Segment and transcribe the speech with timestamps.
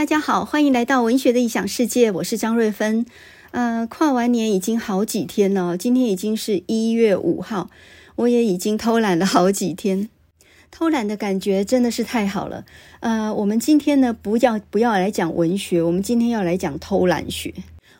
[0.00, 3.04] 大家好，欢迎来到文学的异想世界，我是张瑞芬。
[3.50, 7.68] 呃，跨完年已经好几天了，今天已经是一月五号，
[8.16, 10.08] 我也已经偷懒了好几天，
[10.70, 12.64] 偷懒的感觉真的是太好了。
[13.00, 17.52] 呃，我们今天呢，不要不要来讲文学，我们今天要来讲偷懒学。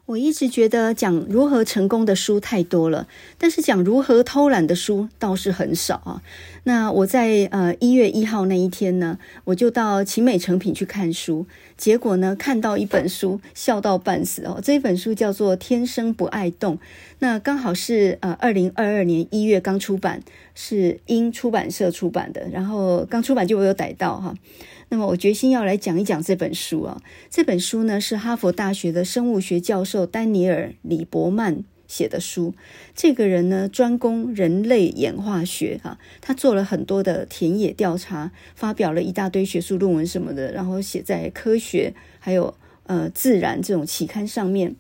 [0.07, 3.07] 我一直觉得讲如何成功的书太多了，
[3.39, 6.23] 但是讲如何偷懒的书倒是很少啊。
[6.65, 11.47] 那我在呃一月一号那一天呢，我就到奇美诚品去看书，
[11.77, 14.61] 结果呢看到一本书，笑到半死哦。
[14.63, 16.77] 这本书叫做《天生不爱动》，
[17.21, 20.23] 那刚好是呃二零二二年一月刚出版，
[20.55, 24.35] 是英出版社出版的，然后刚出版就我有逮到哈。
[24.91, 27.01] 那么我决心要来讲一讲这本书啊。
[27.31, 32.55] 这本书呢是哈佛大学的生物学教授丹尼尔·李伯曼写的书。
[32.95, 44.77] 这个人呢专攻人类演化学啊，他做了很多的田野调查，发表了一大堆学术论文什么的，然后写在科学还有呃自然这种期刊上面。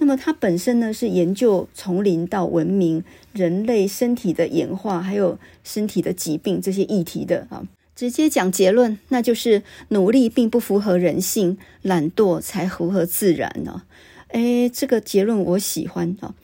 [0.00, 7.62] 那么他本身呢是研究从零到文明、人类身体的演化还有身体的疾病这些议题的啊。
[7.96, 13.82] 直接讲结论，那就是努力并不符合人性，懒惰才符合自然呢。
[14.28, 16.36] 诶，这个结论我喜欢啊。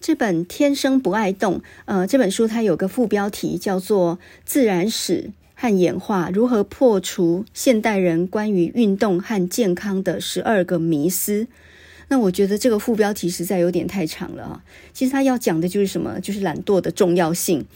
[0.00, 11.44] 这本《天生不爱动》呃，这本书它有个副标题叫做《自然史和演化：如何破除现代人关于运动和健康的十二个迷思》。
[12.10, 14.62] 那我觉得这个副标题实在有点太长了啊。
[14.94, 16.20] 其实它要讲的就是什么？
[16.20, 17.66] 就是懒惰的重要性。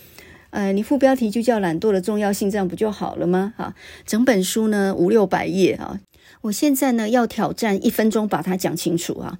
[0.51, 3.53] 呃，你副标题就叫懒惰的重要性，这样不就好了吗？
[3.57, 3.75] 哈，
[4.07, 5.98] 整本书呢五六百页啊，
[6.43, 9.39] 我现在呢要挑战一分钟把它讲清楚啊。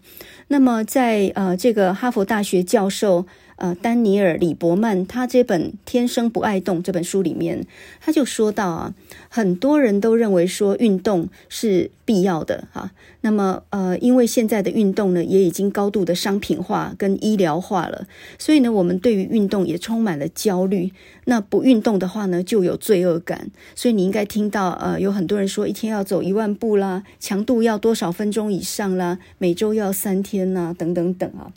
[0.49, 3.27] 那么在呃这个哈佛大学教授。
[3.57, 7.67] 呃，丹尼尔·李伯曼他这本《天生不爱动》这本书里面，
[8.01, 8.95] 他就说到啊，
[9.29, 18.07] 很多人都认为说运动是必要的哈、那么呃，因为现在的运动呢，也已经高度的商品化跟医疗化了，
[18.39, 20.93] 所以呢，我们对于运动也充满了焦虑。
[21.27, 23.51] 那不运动的话呢，就有罪恶感。
[23.77, 31.53] 所以你应该听到呃，有很多人说一天要走一万步啦，强度要多少分钟以上啦，每周要三天呐，等等等啊。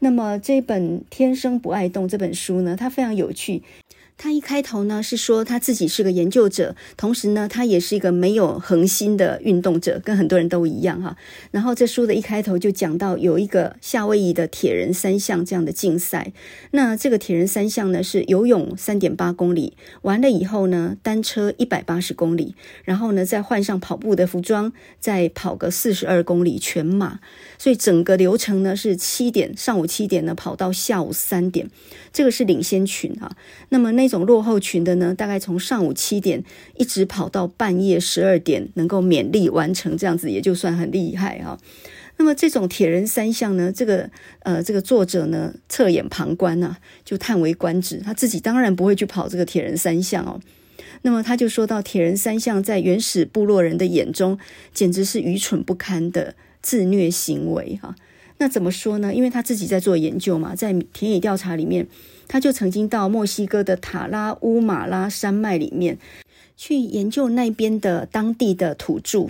[0.00, 3.62] 那么这本《天生不爱动》这本书呢，它非常有趣。
[4.22, 11.16] 他一开头呢是说他自己是个研究者，同时呢他也是一个没有恒心的运动者，跟很多人都一样哈。
[11.50, 16.34] 然后这书的一开头就讲到有一个夏威夷的铁人三项这样的竞赛，
[16.72, 22.54] 那这个铁人三项呢是游泳三点八公里，完了以后呢单车一百八十公里，
[22.84, 27.20] 然后呢再换上跑步的服装，再跑个四十二公里全马，
[27.56, 31.70] 所以整个流程呢是七点上午七点呢跑到下午三点，
[32.12, 33.30] 这个是领先群哈。
[33.68, 36.42] 那么那种落后群的呢，大概从上午七点
[36.76, 41.58] 一直跑到半夜十二点，能够勉力完成这样子，也就算很厉害哈。
[42.16, 44.10] 那么这种铁人三项呢，这个
[44.40, 47.96] 呃，这个作者呢，侧眼旁观呐、啊，就叹为观止。
[47.98, 50.38] 他自己当然不会去跑这个铁人三项哦。
[51.00, 54.38] 那么他就说到，铁人三项在原始部落人的眼中，
[54.74, 57.94] 简直是愚蠢不堪的自虐行为哈。
[58.40, 59.14] 那怎么说呢？
[59.14, 61.86] 因为他自己在做研究嘛，在田野调查里面。
[62.32, 65.98] 他就曾经到墨西哥的塔拉乌马拉山脉里面
[66.56, 69.26] 去研究那边的当地的土著。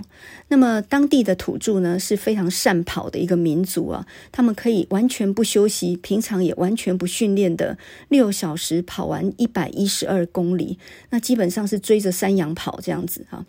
[0.49, 7.75] 那么当地的土著呢，是非常善跑的一个民族啊，他们可以完全不休息，平常也完全不训练的，
[8.09, 10.77] 六小时跑完一百一十二公里，
[11.09, 13.43] 那基本上是追着山羊跑这样子哈。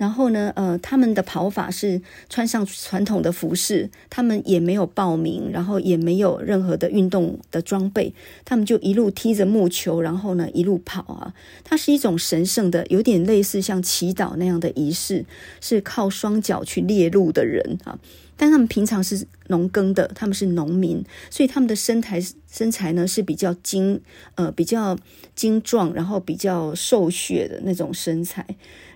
[0.00, 2.00] 然后呢，呃，他们的跑法是
[2.30, 11.34] 穿上传统的服饰，他们也没有报名，然后也没有任何的运动的装备，他们就一路踢着木球，然后呢一路跑啊。
[11.62, 15.26] 它是一种神圣的，有点类似像祈祷那样的仪式，
[15.60, 17.98] 是靠双脚去猎鹿的人啊。
[18.38, 22.18] 但他们平常是农耕的，他们是农民，所以他们的身材
[22.50, 24.00] 身材呢是比较精，
[24.36, 24.96] 呃，比较
[25.34, 28.46] 精壮，然后比较瘦削的那种身材。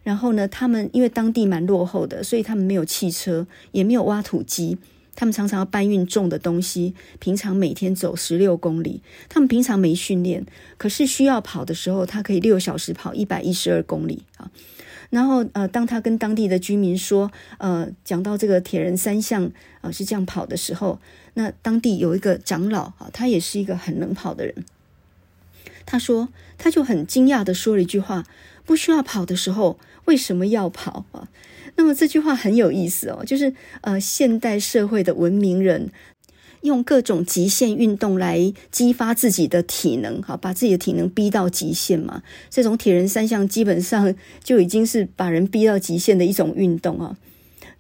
[0.05, 4.77] 然后呢，他们因为当地蛮落后的，所以他们没有汽车，也没有挖土机，
[5.17, 6.95] 他们常常要搬运重的东西。
[7.19, 10.45] 平常每天走十六公里，他们平常没训练，
[10.77, 14.51] 可是需要跑的时候，他可以六小时跑一百一十二公里啊。
[15.09, 21.01] 然后呃，当他跟当地的居民说，呃，讲到这个铁人三项啊、呃、是这样跑的时候，
[21.33, 24.55] 那当地有一个长老啊，他也是一个很能跑的人，
[25.87, 26.29] 他说
[26.59, 28.27] 他就很惊讶的说了一句话：
[28.67, 29.79] 不需要跑的时候。
[30.07, 31.29] 为什么要跑啊？
[31.77, 35.91] 那么这句话很有意思哦，就是呃，现代社会的文明人
[36.63, 42.23] 用各种极限运动来激发自己的体能，哈，把自己的体能逼到极限嘛。
[42.49, 47.17] 这种铁人三项基本上就已经是把人逼到极限的一种运动啊。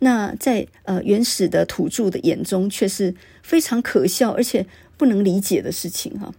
[0.01, 4.67] 那在呃原始的土著的眼中，却是非常可笑而且
[4.97, 6.35] 不能理解的事情哈。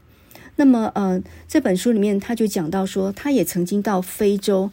[0.58, 4.70] 那么呃这本书里面他就讲到说，他也曾经到非洲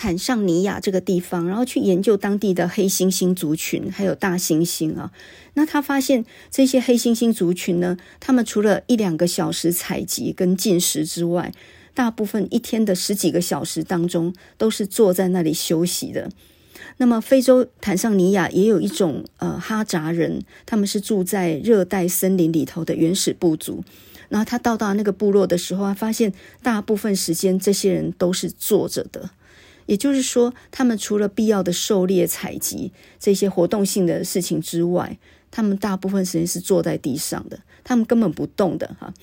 [0.00, 5.10] 坦尚尼亚这个地方，然后去研究当地的黑猩猩族群，还有大猩猩啊。
[5.54, 11.52] 那他发现这些黑猩猩族群呢，他们除了一两个小时采集跟进食之外，
[11.94, 16.30] 大部分一天的十几个小时当中，都是坐在那里休息的。
[16.98, 23.82] 那么，非洲坦尚尼亚也有一种呃哈扎人，他们是住在热带森林里头的原始部族。
[24.28, 29.30] 然后他到达那个部落的时候，他发现大部分时间这些人都是坐着的，
[29.88, 35.18] 也就是说，他们除了必要的狩猎、采集这些活动性的事情之外，
[35.50, 39.14] 他们大部分时间是坐在地上的，他们根本不动的哈。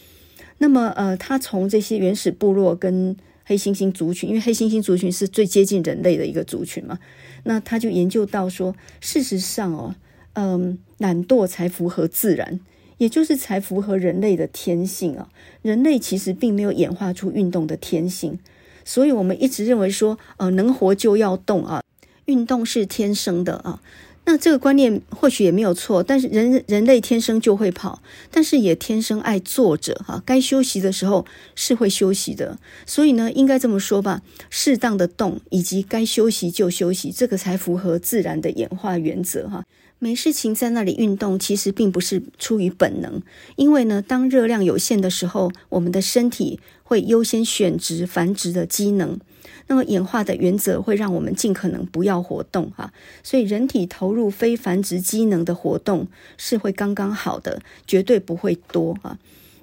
[0.57, 6.97] 那么，呃，他从这些原始部落跟黑猩猩族群，因为黑猩猩族群是最接近人类的一个族群嘛，
[7.43, 9.93] 那他就研究到说，事实上哦，
[10.33, 12.59] 嗯，懒惰才符合自然，
[12.97, 15.29] 也就是才符合人类的天性啊。
[15.61, 18.39] 人类其实并没有演化出运动的天性，
[18.85, 21.81] 所以我们一直认为说，呃，能活就要动啊，
[22.25, 23.81] 运动是天生的啊。
[24.27, 28.01] 那这个观念或许也没有错，但是人人类天生就会跑，
[28.31, 39.63] 但是也天生爱坐着哈，该休息的时候是会休息的，所以呢，应该这么说吧，适当的动以及该休息就休息，这个才符合自然的演化原则哈。
[40.05, 43.23] 没事情在那里运动，其实并不是出于本能，
[43.55, 49.19] 因为呢，当热量有限的时候，我们的身体会优先选择繁殖的机能。
[49.65, 52.93] 那么演化的原则会让我们尽可能不要活动啊，
[53.23, 56.07] 所以人体投入非繁殖机能的活动
[56.37, 59.17] 是会刚刚好的，绝对不会多啊。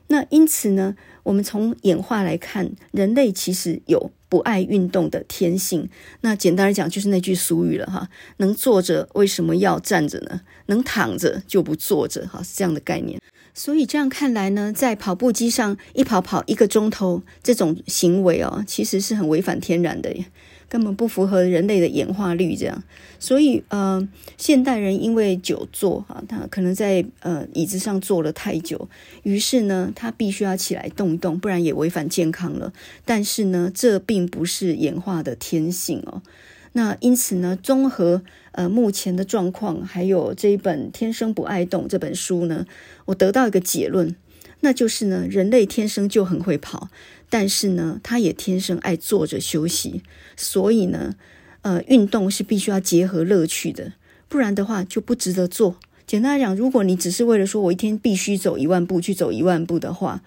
[0.08, 5.88] 那因此呢，我们从演化来看，人类其实有不爱运动的天性。
[6.22, 8.08] 那简单来讲，就是那句俗语了哈：
[8.38, 10.40] 能坐着为什么要站着呢？
[10.66, 13.20] 能躺着就不坐着哈，是这样的概念。
[13.54, 20.10] 所以这样看来呢，在跑步机上一跑跑一个钟头，这种行为哦，其实是很违反天然的，
[20.72, 22.56] 根本不符合人类的演化律。
[22.56, 22.82] 这样，
[23.18, 24.08] 所以呃，
[24.38, 28.88] 现代人因为久坐哈，他可能在呃椅子上坐了太久，
[29.22, 32.72] 于是呢，他必须要起来动一动，不然也违反健康了。
[33.04, 36.22] 但是呢，这并不是演化的天性哦。
[36.72, 38.22] 那因此呢，综合
[38.52, 42.64] 呃目前的状况，还有这一本《天生不爱动》这本书呢，
[43.04, 44.16] 我得到一个结论，
[44.62, 46.88] 那就是呢，人类天生就很会跑，
[47.28, 50.02] 但是呢，他也天生爱坐着休息，
[50.36, 51.14] 所以呢，
[51.60, 53.92] 呃，运动是必须要结合乐趣的，
[54.28, 55.76] 不然的话就不值得做。
[56.06, 60.22] 简单来讲，如果你只是为了说我一天必须走一万步去走一万步的话。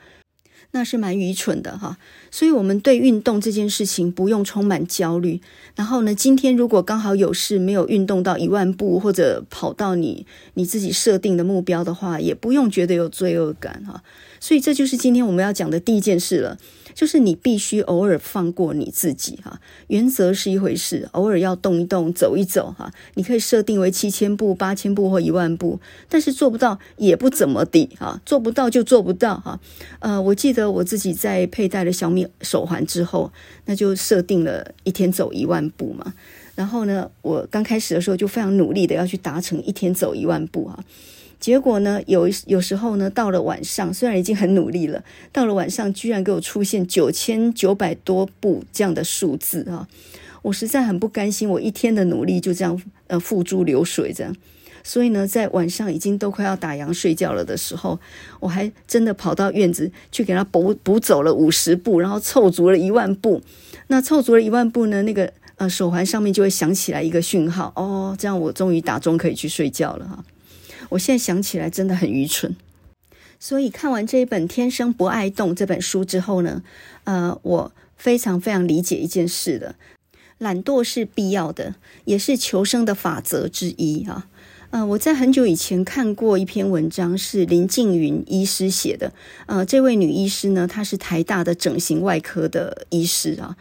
[0.76, 1.98] 那是蛮愚蠢的哈，
[2.30, 5.40] 所以我们对运动这件事情不用充满焦虑。
[5.74, 10.26] 然后呢，今天如果刚好有事没有运动到一万步，或者跑到你
[10.56, 14.04] 你自己设定的目标的话，也不用觉得有罪恶感哈。
[14.42, 16.58] 所以这就是今天我们要讲的第一件事了。
[16.96, 22.92] 就是你必须偶尔放过你自己哈，原则是一回事，偶尔要动一动、走一走哈。
[23.16, 29.60] 你可以设定为七千步、八千步或一万步，但是做不到也不怎么地哈，做不到就做不到哈。
[30.00, 33.32] 呃，我记得我自己在佩戴了小米手环之后，
[33.66, 36.14] 那就设定了一天走一万步嘛。
[36.56, 40.80] 然后呢，我刚开始的时候就非常努力的要去达成一天走一万步哈。
[41.40, 49.88] 结果呢，有有时候呢，到了晚上，虽然已经很努力了，到了晚上居然给我出现九千九百多步这样的数字啊！
[50.42, 54.36] 我实在很不甘心，我一天的努力就这样呃付诸流水这样。
[54.84, 58.00] 所以呢，在晚上已经都快要打烊睡觉了的时候，
[58.40, 63.42] 我还真的跑到院子去给他补补走了五十步，然后凑足了一万步。
[63.88, 70.24] 那凑足了一万步呢，那个呃手环上面就会响起来一个讯号哦，这样我终于打钟可以去睡觉了哈。
[70.90, 72.56] 我现在想起来真的很愚蠢，
[73.40, 76.64] 所以看完这一本《天生不爱动》这本书之后呢，
[77.06, 79.76] 呃，我非常非常理解一件事的，
[80.38, 81.76] 懒惰是必要的，
[82.06, 84.28] 也是求生的法则之一啊。
[84.72, 89.14] 呃，我在很久以前看过一篇文章，是林静云医师写的。
[89.46, 93.56] 呃，这位女医师呢，她是台大的整形外科的医师啊。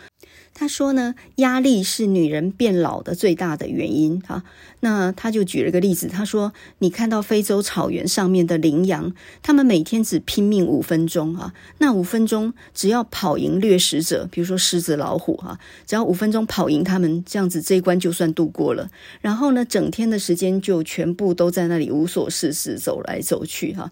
[0.54, 4.44] 他说呢，压力是女人变老的最大的原因哈。
[4.80, 11.52] 那他就举了个例子，他说，你看到非洲草原上面的羚羊，他们每天只拼命五分钟哈。
[11.78, 18.88] 那五分钟只要跑赢掠食者，比如说狮子、老虎哈，只要五分钟跑赢他们，这样子这一关就算度过了。
[19.20, 23.90] 然后呢，整天的时间就全部都在那里无所事事，走来走去哈。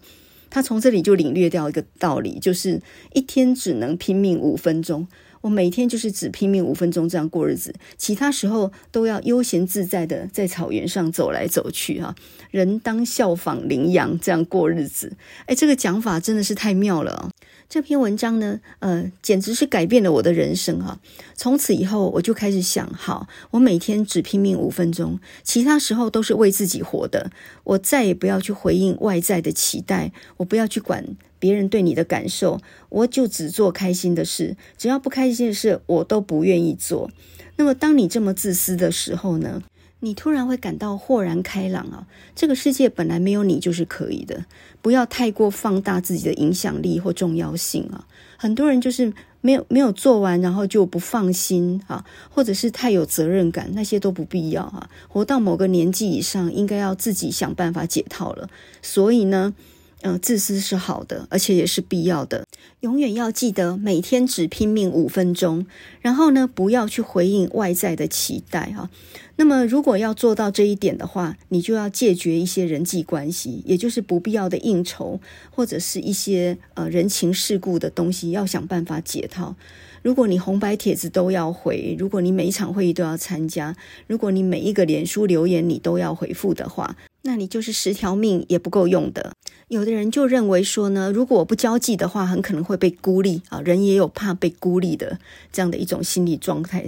[0.49, 2.81] 他从这里就领略掉一个道理，就是
[3.15, 5.09] 一天只能拼命五分钟。
[5.43, 12.15] 我每天就是只拼命五分钟这样过日子，其他时候都要悠闲自在的在草原上走来走去哈。
[12.51, 15.13] 人当效仿羚羊这样过日子，
[15.47, 17.31] 哎，这个讲法真的是太妙了哦。
[17.69, 21.01] 这篇文章呢，呃，简直是改变了我的人生哈。
[21.35, 27.31] 从此以后，我就开始想，好，我每天只拼命五分钟，其他时候都是为自己活的。
[27.65, 34.57] 我再也不要去回应外在的期待，我不要去管别人对你的感受，我就只做开心的事。
[34.79, 37.11] 只要不开心的事，我都不愿意做。
[37.57, 39.61] 那么，当你这么自私的时候呢？
[40.05, 42.07] 你突然会感到豁然开朗啊！
[42.35, 44.47] 这个世界本来没有你就是可以的，
[44.81, 48.07] 不要太过放大自己的影响力或重要性啊！
[48.37, 54.91] 很多人就是没有没有做完，然后就不放心啊，或者是太有责任感，那些都不必要啊！
[55.09, 58.51] 活到某个年纪以上，应该要自己想办法解套了。
[58.83, 59.55] 所以呢，
[60.03, 62.45] 嗯、自私是好的，而且也是必要的。
[62.81, 65.67] 永远要记得每天只拼命五分钟，
[66.01, 68.91] 然后呢，不要去回应外在的期待哈。
[69.37, 79.57] 那么，如果要做到这一点的话，你就要戒绝一些人际关系，也就是不必要的应酬，或者是一些呃人情世故的东西，要想办法解套。
[80.03, 83.75] 如果你红白帖子都要回，如果你每一场会议都要参加，
[84.07, 89.33] 如果你每一个脸书留言你都要回复的话，那你就是十条命也不够用的。
[89.69, 93.61] 有的人就认为说呢，如果我不交际的话，很可能会被孤立啊。
[93.61, 95.19] 人也有怕被孤立的
[95.53, 96.87] 这样的一种心理状态。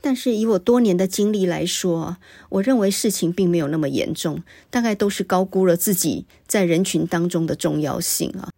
[0.00, 2.18] 但是以我多年的经历来说，
[2.50, 8.50] 我认为事情并没有那么严重，大概都是高估了自己在人群当中的重要性啊。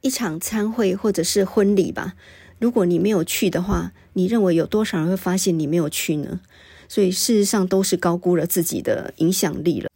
[0.00, 2.14] 一场餐会或者是婚礼吧，
[2.58, 6.40] 如果你没有去的话，你认为有多少人会发现你没有去呢？
[6.88, 9.90] 所以事实上都是高估了自己的影响力了。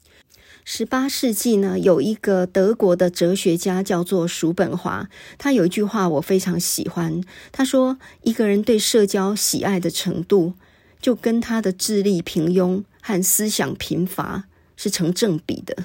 [0.65, 7.21] 十八世纪呢，有一个德国的哲学家叫做叔本华，他有一句话我非常喜欢。
[7.51, 10.55] 他说：“一个人对社交喜爱的程度，
[11.01, 14.45] 就跟他的智力平庸和思想贫乏
[14.77, 15.85] 是成正比的。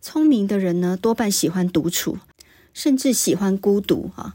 [0.00, 2.18] 聪明的人呢，多半喜欢独处，
[2.74, 4.34] 甚至喜欢孤独啊。”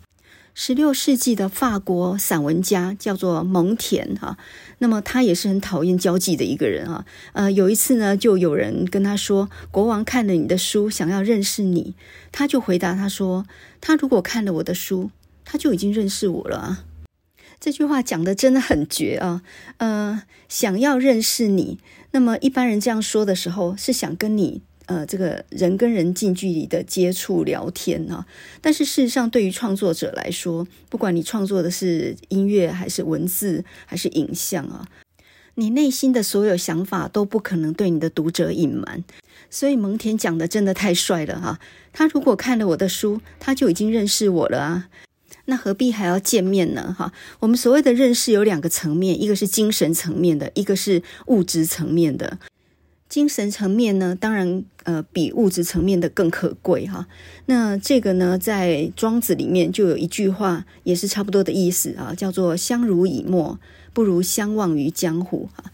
[0.58, 4.38] 十六世纪的法国散文家叫做蒙田哈，
[4.78, 7.06] 那么他也是很讨厌交际的一个人啊。
[7.34, 11.94] 呃，有一次呢，就有人跟他说，国王看了你的书，想要认识你，
[12.32, 13.46] 他就回答他说，
[13.82, 15.12] 他如果看了我的书，
[15.44, 16.86] 他就已经认识我了啊。
[17.60, 19.42] 这句话讲的真的很绝啊。
[19.80, 21.80] 呃，想要认识你，
[22.12, 24.62] 那么一般人这样说的时候，是想跟你。
[24.88, 28.26] 呃，这个人跟人近距离的接触聊天啊，
[28.62, 34.88] 但是事实上，对于创作者来说，不管你创作的是音乐，还是文字，还是影像啊，
[35.56, 39.04] 你内心的所有想法都不可能对你的读者隐瞒。
[39.50, 41.60] 所以蒙田讲的真的太帅了哈！
[41.94, 44.90] 他如果看了我的书，他就已经认识我了啊，
[45.46, 46.94] 那何必还要见面呢？
[46.98, 52.38] 哈，我们所谓的认识有两个层面，一个是精神层面的，一个是物质层面的。
[53.16, 57.08] 精神层面呢，当然，呃，比物质层面的更可贵哈。
[57.46, 63.58] 那这个呢，在庄子里面就有一句话，也是差不多的意思啊，叫做“相濡以沫，
[63.94, 65.72] 不如相忘于江湖”哈。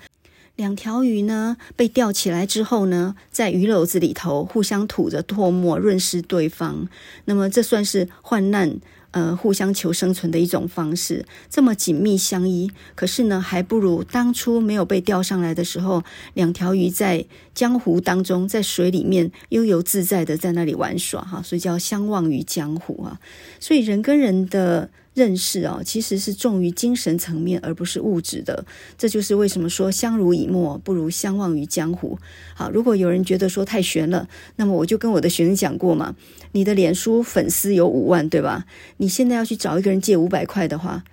[0.55, 6.88] 两条鱼呢，被钓起来之后呢，在鱼篓子里头互相吐着唾沫润湿对方，
[7.25, 8.77] 那么这算是患难。
[9.11, 16.03] 呃，互相求生存的一种方式，这么紧密相依，可是呢，还不如当初没有被钓上来的时候，
[16.33, 23.19] 两条鱼在江湖当中，在水里面悠游自在的在那里玩耍哈，所以叫相忘于江湖啊。
[23.59, 24.89] 所以人跟人的。
[25.21, 28.65] 认识哦，其实是重于精神层面，而不是物质的。
[28.97, 32.17] 这就是为什么说相濡以沫不如相忘于江湖。
[32.55, 36.15] 好，如果有人觉得说太悬了，那么我就跟我的学生讲过嘛，
[36.53, 38.65] 你的脸书粉丝有五万，对吧？
[38.97, 41.03] 你现在要去找一个人借五百块的话，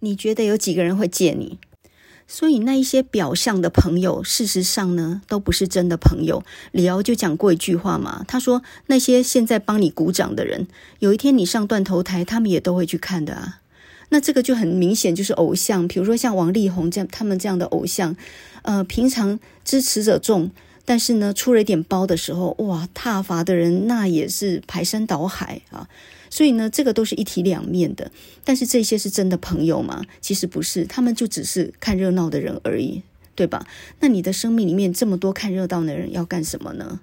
[0.00, 1.58] 你觉得有几个人会借你？
[2.26, 6.42] 所以那一些表象的朋友，事实上呢，都不是真的朋友。
[6.72, 10.66] 李敖就讲过一句话嘛，他说那些现在帮你鼓掌的人，
[10.98, 13.60] 有一天你上断头台，他们也都会去看的啊。
[14.08, 18.16] 那这个就很明显就是偶像，比如说像王力宏这样，他们这样的偶像，
[18.62, 20.50] 呃，平常支持者众，
[20.84, 25.88] 但是呢，出了一点包的时候，哇，挞伐的人那也是排山倒海啊。
[26.34, 28.10] 所以呢，这个都是一体两面的。
[28.42, 30.04] 但是这些是真的朋友吗？
[30.20, 33.02] 其实不是，他们就只是看热闹的人而已，
[33.36, 33.64] 对吧？
[34.00, 36.98] 那你的生命里面这么多看热闹的人要干什么呢？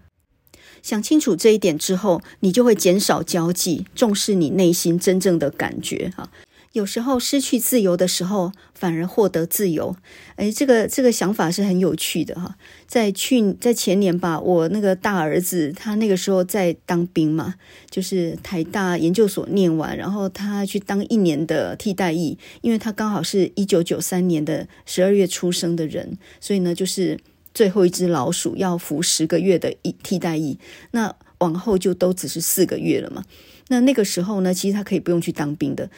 [0.83, 6.29] 想清楚这一点之后，你就会减少交际，重视你内心真正的感觉哈。
[6.73, 9.95] 有时候失去自由的时候，反而获得自由。
[10.35, 12.55] 哎，这个这个想法是很有趣的哈。
[12.87, 17.55] 在去在前年吧，我那个大儿子他那个时候在当兵嘛，
[17.89, 27.19] 就是台大研究所念完，然后他去当一年的替代役，因为他刚好是一九九三年的十二月出生的人，所以呢，就是
[27.53, 30.57] 最后一只老鼠要服十个月的一替代役，
[30.91, 33.25] 那往后就都只是四个月了嘛。
[33.67, 35.89] 那那个时候呢，其实他可以不用去当兵的。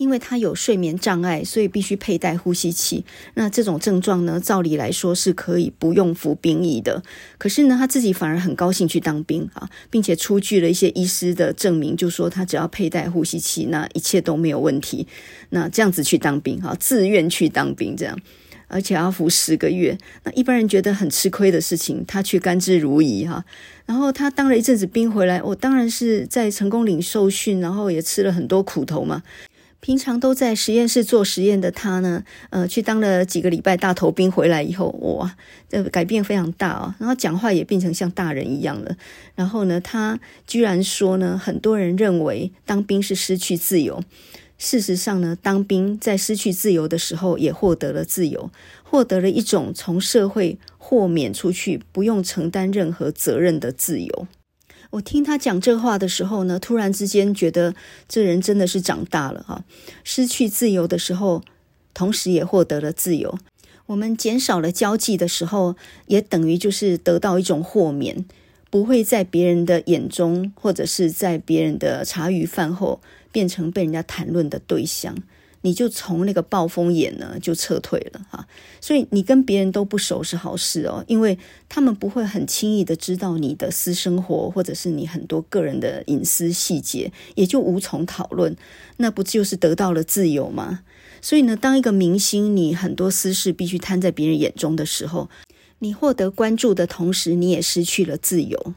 [0.00, 3.04] 因为他有睡眠障碍，所以必须佩戴呼吸器。
[3.34, 7.02] 那这种症状呢，照理来说是可以不用服兵役的。
[7.36, 15.06] 可是呢，他自己反而很高兴去当兵啊，并且出具了一些医师的证明，就说他只要佩戴呼吸器，那一切都没有问题。
[15.50, 18.18] 那这样子去当兵哈，自愿去当兵这样，
[18.68, 19.98] 而且要服十个月。
[20.24, 23.44] 那一般人觉得很吃亏的事情，他却甘之如饴哈。
[23.84, 29.22] 然后他当了一阵子兵回来，我当然是在成功岭受训，然后也吃了很多苦头嘛。
[29.80, 35.34] 平常都在实验室做实验的他呢，呃，去当了几个礼拜大头兵回来以后，哇，
[35.68, 36.94] 这改变非常大哦。
[36.98, 38.94] 然后讲话也变成像大人一样了。
[39.34, 44.02] 然后呢，他居然说呢，很多人认为当兵是失去自由。
[44.58, 48.50] 事实上呢，当兵在失去自由的时候，也获得了自由，
[48.82, 54.26] 获得了一种从社会豁免出去，不用承担任何责任的自由。
[54.90, 57.74] 我听他讲这话的时候呢，突然之间觉得
[58.08, 59.64] 这人真的是长大了哈。
[60.02, 61.42] 失去自由的时候，
[61.94, 63.38] 同时也获得了自由。
[63.86, 68.24] 我们减少了交际的时候，也等于就是得到一种豁免，
[68.68, 75.16] 不会在别人的眼中，或者是在别人的茶余饭后，变成被人家谈论的对象。
[75.62, 78.46] 你就从那个暴风眼呢就撤退了哈，
[78.80, 81.38] 所以你跟别人都不熟是好事哦，因为
[81.68, 88.56] 他们不会很轻易的知道你的私生活或者是你很多个人的隐私细节，也就无从讨论，
[88.96, 90.80] 那不就是得到了自由吗？
[91.20, 95.28] 所以呢，当一个明星，你很多私事必须摊在别人眼中的时候，
[95.80, 98.74] 你获得关注的同时，你也失去了自由。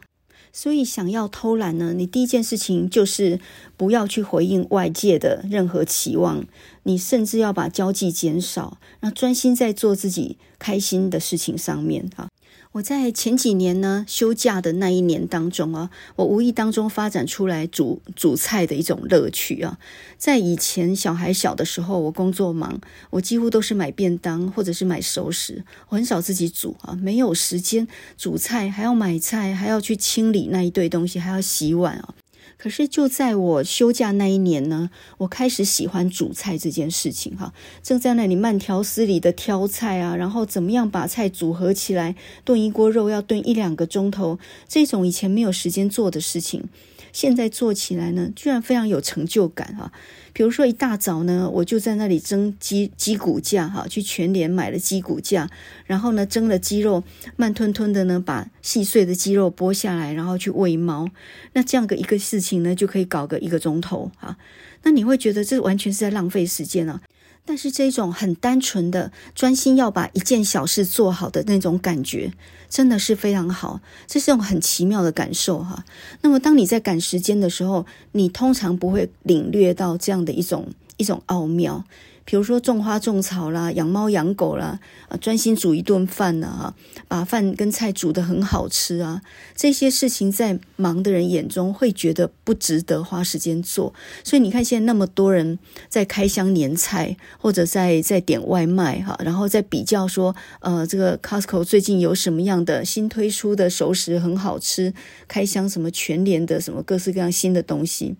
[0.56, 3.40] 所以，想要偷懒呢，你第一件事情就是
[3.76, 6.46] 不要去回应外界的任何期望，
[6.84, 12.30] 你甚至要把交际减少，那专心在做自己开心的事情上面啊。
[12.74, 19.78] 我在前几年呢，休假的那一年当中啊，我无意当中发展出来煮煮菜的一种乐趣啊。
[20.18, 22.82] 在以前小孩小的时候，我工作忙，
[23.12, 32.16] 我几乎都是买便当或者是买熟食，我很少自己煮啊，没有时间煮菜，还要买菜，还要去清理那一堆东西，还要洗碗啊。
[32.64, 46.70] 可是就在我休假那一年呢，我开始喜欢煮菜这件事情哈，正在那里慢条斯理的挑菜啊，然后怎么样把菜组合起来，炖一锅肉要炖一两个钟头，这种以前没有时间做的事情。
[47.12, 49.92] 现在做起来呢，居然非常有成就感哈。
[50.34, 55.48] 比如说一大早呢，我就在那里蒸鸡鸡骨架哈，去全联买了鸡骨架，
[55.86, 57.04] 然后呢蒸了鸡肉，
[57.36, 61.08] 慢吞吞的呢把细碎的鸡肉剥下来，然后去喂猫。
[61.54, 64.36] 那这样的一个事情呢，就可以搞个一个钟头哈。
[64.82, 67.00] 那你会觉得这完全是在浪费时间啊。
[67.46, 72.32] 但是这种很单纯的专心要把一件小事做好的那种感觉，
[72.70, 75.84] 真的是非常好，这是一种很奇妙的感受哈。
[76.22, 81.84] 那么当你在赶时间的时候，你通常不会领略到这样的一种一种奥妙。
[82.26, 86.76] 比如说种花种草啦，养猫养狗啦，啊，专心煮一顿饭呢，哈，
[87.08, 89.22] 把饭跟菜煮得很好吃啊，
[89.56, 93.94] 这些事情在忙的人眼中会觉得不值得花时间做。
[94.24, 95.60] 所以你看，现在那么多人
[95.90, 104.94] 在开箱年菜，或者在在点外卖哈，然后在比较说，呃，这个 Costco 最近有什么样的新推出的熟食很好吃，
[105.28, 108.16] 开箱什么全联的什么各式各样新的东西。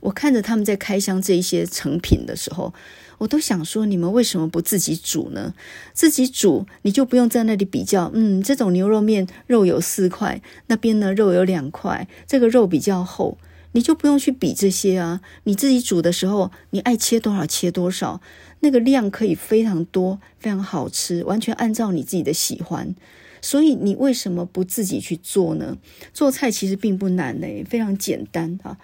[0.00, 2.72] 我看着他们在开箱这些成品的时候。
[3.18, 5.54] 我都想说，你们为什么不自己煮呢？
[5.92, 8.10] 自己煮，你就不用在那里比较。
[8.14, 13.38] 嗯，这种牛肉面肉有四块，那边呢肉有两块，这个肉比较厚，
[13.72, 15.20] 你就不用去比这些啊。
[15.44, 18.20] 你自己煮的时候，你爱切多少切多少，
[18.60, 22.94] 那个量可以非常多，非常好吃，完全按照你自己的喜欢。
[23.42, 25.76] 所以你为什么不自己去做呢？
[26.12, 28.76] 做菜其实并不难嘞，非常简单啊。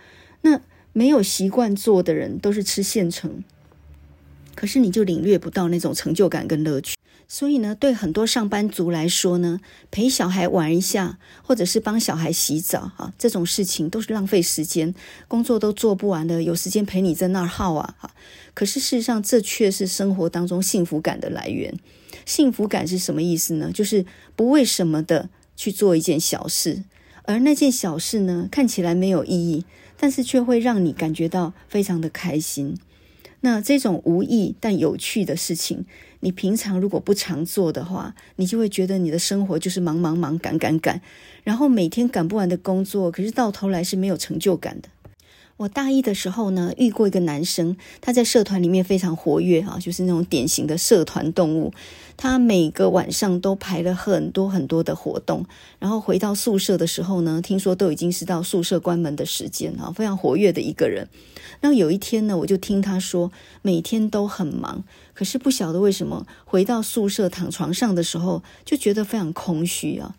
[0.42, 0.60] 那
[0.92, 3.42] 没有习惯做的人，都是吃现成。
[4.54, 9.60] 可是你就领略不到那种成就感跟乐趣，所以呢，对很多上班族来说呢，
[9.90, 14.94] 陪小孩玩一下，或者是帮小孩洗澡，啊，这种事情都是浪费时间，
[15.28, 18.10] 工作都做不完的，有时间陪你在那儿耗啊，哈。
[18.54, 21.74] 可是事实上，这却是生活当中幸福感的来源。
[22.26, 23.70] 幸福感是什么意思呢？
[23.72, 24.04] 就是
[24.36, 26.84] 不为什么的去做一件小事，
[27.24, 29.64] 而那件小事呢，看起来没有意义，
[29.96, 32.76] 但是却会让你感觉到非常的开心。
[33.42, 35.84] 那这种无意但有趣的事情，
[36.20, 41.00] 你平常如果不常做的话，你就会觉得你的生活就是忙忙忙、赶赶赶，
[41.44, 44.88] 然后每天赶不完的工作，可是到头来是没有成就感的。
[45.58, 51.72] 我大一的时候呢，遇过一个男生，他在社团里面非常活跃啊，就是那种典型的社团动物。
[52.16, 55.46] 他每个晚上都排了很多很多的活动，
[55.78, 61.08] 然后回到宿舍的时候呢，听说都已经是到宿舍关门的时间啊，非常活跃的一个人。
[61.60, 63.30] 那有一天呢，我就听他说，
[63.62, 64.84] 每天都很忙，
[65.14, 70.16] 可是不晓得为什么回到宿舍躺床上的时候，就觉得非常空虚啊。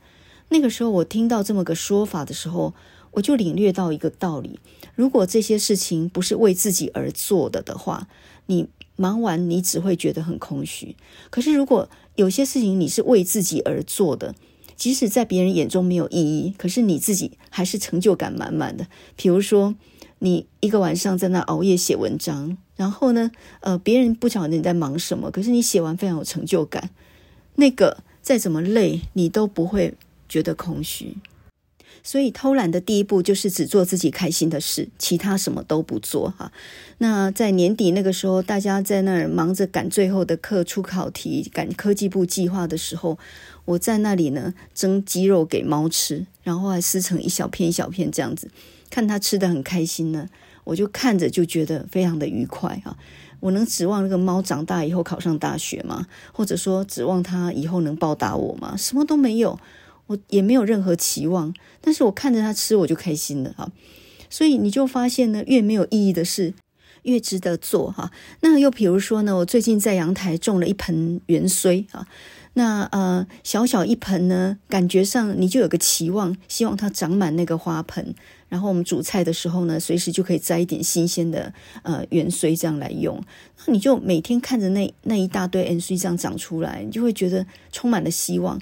[0.50, 2.74] 那个时候我听到这么个说法的时候，
[3.14, 4.60] 我就领略到一个道理。
[4.96, 8.08] 如果这些事情不是为自己而做的的话，
[8.46, 10.96] 你忙完你只会觉得很空虚。
[11.30, 14.36] 可是如果有些事情你是为自己而做的，
[14.76, 18.88] 即使在别人眼中没有意义，可是你自己还是成就感满满的。
[19.16, 19.76] 比如说，
[20.20, 26.90] 你一个晚上在那熬夜写文章，然后呢，呃，别人不晓得你在忙什么，可是你写完非常有成就感。
[27.56, 29.96] 那个再怎么累，你都不会
[30.28, 31.18] 觉得空虚。
[32.04, 36.52] 所以偷懒的第一步就是只做自己开心的事，其他什么都不做哈。
[36.98, 43.18] 那在年底那个时候，大家在那儿忙着赶最后的课、出考题、赶科技部计划的时候，
[43.64, 48.50] 我在那里呢蒸鸡肉给猫吃，然后还撕成一小片一小片这样子，
[48.90, 50.28] 看它吃得很开心呢，
[50.66, 52.98] 我就看着就觉得非常的愉快哈。
[53.40, 56.06] 我能指望那个猫长大以后考上大学吗？
[56.34, 58.76] 或者说指望它以后能报答我吗？
[58.78, 59.58] 什么都没有。
[60.14, 63.72] 我也没有任何期望，但是我看着他吃，我就开心了哈。
[64.30, 66.54] 所以你就发现呢，越没有意义的事，
[67.04, 68.12] 越值得做哈。
[68.42, 72.08] 那又比如说呢，我最近在阳台种了一盆芫荽啊，
[72.54, 78.16] 那呃小小一盆呢，感觉上你就有个期望，希望它长满那个花盆，
[78.50, 83.24] 然后我们煮菜的时候呢，随时就可以摘一点新鲜的呃芫荽这样来用。
[83.66, 88.60] 那你就每天看着那那一大堆芫荽这样长出来，你就会觉得充满了希望。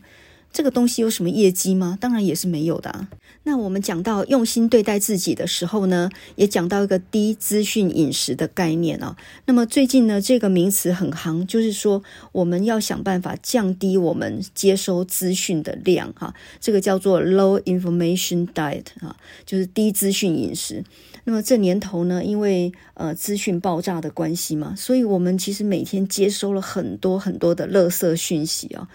[0.54, 1.98] 这个东西有什么业绩吗？
[2.00, 3.08] 当然也是没有的啊。
[3.44, 9.16] 那我们讲到用心对待自己的时候呢，也讲到一个低资讯饮食的概念啊。
[9.46, 16.34] 那么最近呢，这个名词很夯，就是说我们要想办法降低我们接收资讯的量哈。
[16.60, 20.84] 这个叫做 low information diet 啊，就是低资讯饮食。
[21.24, 28.88] 那么这年头呢，因为呃资讯爆炸的关系嘛，所以我们其实每天接收了很多很多的垃圾讯息啊。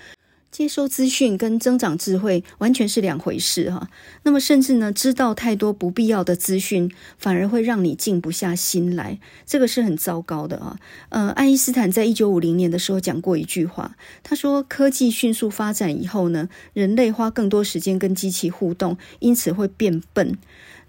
[0.56, 3.90] 接收资讯跟增长智慧完全是两回事哈。
[4.22, 10.80] 那么甚至呢，知道太多不必要的资讯，反而会让你静不下心来，这个是很糟糕的啊。
[11.10, 20.38] 呃，爱因斯坦在一九五零年的时候讲过一句话，他说：“科技迅速发展以后呢，人类花更多时间跟机器互动，因此会变笨。”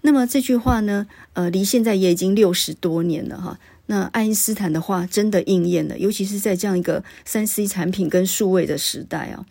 [0.00, 3.58] 那么这句话呢，呃，离现在也已经六十多年了哈。
[3.90, 9.46] 那爱因斯坦的话真的应验了，尤其是在这样一个三 C 产品跟数位的时代啊，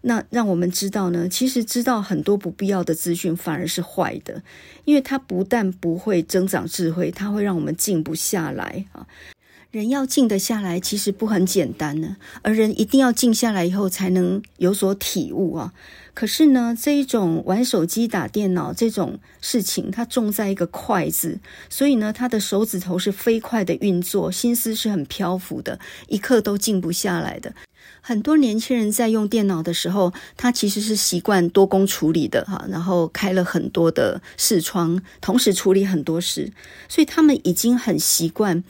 [0.00, 4.42] 那让我们知道呢，其实知道很多不必要的资讯反而是坏的，
[4.86, 9.06] 因为它不但不会增长智慧，它会让我们静不下来啊。
[9.74, 15.72] 人要静得下来，其实不很简单呢，而人一定要静下来以后才能有所体悟啊。
[16.14, 27.52] 可是呢，这一种玩手机、打电脑这种事情，它重在一个“快”字，所以呢，他的手指头是飞快的运作，心思是很漂浮的，一刻都静不下来的。
[28.00, 36.52] 很多年轻人在用电脑的时候，他其实是习惯多工处理的哈，然后开了很多的视窗，同时处理很多事，
[36.88, 38.62] 所以他们已经很习惯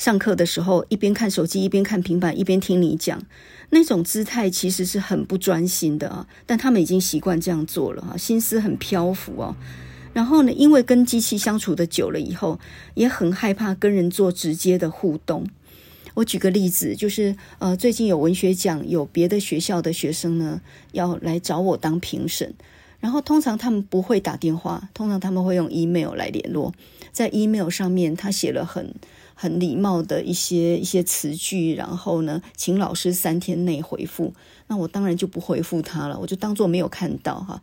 [0.00, 3.22] 上课的时候一边看手机，一边看平板，一边听你讲。
[3.68, 9.54] 那种姿态其实是很不专心的啊，但他们已经习惯这样做了啊，心思很漂浮哦。
[10.14, 12.58] 然后呢，因为跟机器相处的久了以后，
[12.94, 15.46] 也很害怕跟人做直接的互动。
[16.14, 22.54] 我举个例子，就是呃，最近有文学奖，有别的学校的学生呢要来找我当评审，
[23.00, 26.72] 然后通常他们不会打电话，通常他们会用 email 来联络，
[27.12, 28.94] 在 email 上面他写了很。
[29.40, 34.34] 很礼貌的一些一些词句，然后呢，请老师三天内回复。
[34.66, 37.62] 那我当然就不回复他了，我就当做没有看到哈。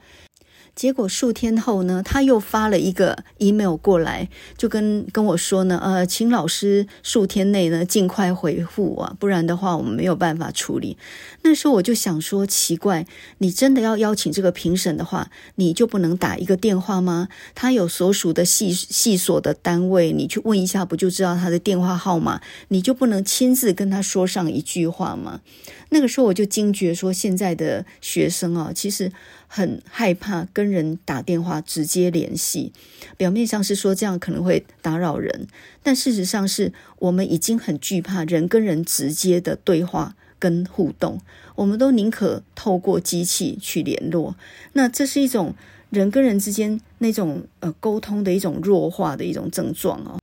[0.77, 10.95] 结果数天后呢，他又发了一个 email 过来，就跟跟我说呢，呃，请老师数天内呢尽快回复啊，不然的话我们没有办法处理。
[11.41, 13.07] 那时候我就想说，奇怪，
[13.39, 17.27] 你真的要邀请这个评审的话，你就不能打一个电话吗？
[17.55, 22.39] 他有所属的系系所的单位，你去问一下，不就知道他的电话号码？
[22.67, 25.41] 你就不能亲自跟他说上一句话吗？
[25.89, 29.11] 那个时候我就惊觉说，现在的学生啊，其实。
[29.47, 32.71] 很害怕跟人打电话直接联系。
[33.15, 35.47] 表面上是说这样可能会打扰人，
[35.81, 41.19] 但事实上是我们已经很惧怕人跟人直接的对话跟互动，
[41.55, 44.35] 我们都宁可透过机器去联络。
[44.73, 45.55] 那这是一种
[45.89, 50.19] 人跟人之间那种呃沟通的一种弱化的一种症状哦。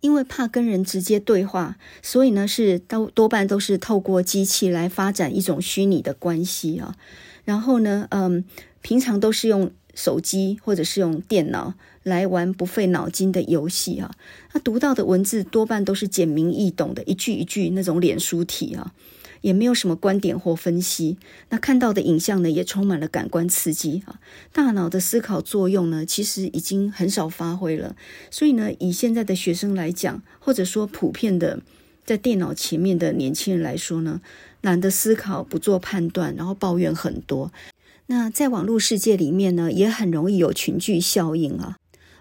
[0.00, 6.96] 因为怕跟人直接对话，所以呢是都多半都是透过机器来发展一种虚拟的关系啊。
[7.50, 8.44] 然后呢，嗯，
[8.80, 14.12] 平常都是用手机或者是用电脑来玩不费脑筋的游戏啊。
[14.52, 18.94] 他读到的文字多半都是简明易懂的，一句一句那种脸书体啊。
[19.40, 21.16] 也没有什么观点或分析，
[21.48, 24.20] 那看到的影像呢，也充满了感官刺激啊。
[24.52, 27.96] 大脑的思考作用呢，其实已经很少发挥了。
[28.30, 31.62] 所以呢，以现在的学生来讲，或者说普遍的
[32.04, 34.20] 在电脑前面的年轻人来说呢，
[34.60, 37.52] 懒得思考，不做判断，然后抱怨很多。
[38.06, 41.76] 那在网络世界里面呢，也很容易有群聚效应啊。